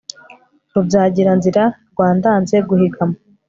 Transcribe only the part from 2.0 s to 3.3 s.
ndanze guhigama